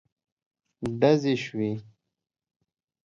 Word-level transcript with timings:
ډزې 0.99 1.33
شوې. 1.43 1.69